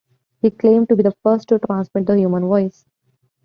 [0.41, 2.85] He claimed to be the first to transmit the human voice.